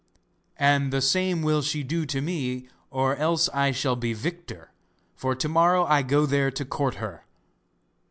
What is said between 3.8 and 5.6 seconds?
be victor, for to